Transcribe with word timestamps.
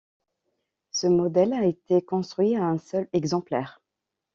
Ce 0.89 1.05
modèle 1.05 1.53
a 1.53 1.63
été 1.67 2.01
construit 2.01 2.55
à 2.55 2.65
un 2.65 2.79
seul 2.79 3.07
exemplaire. 3.13 3.83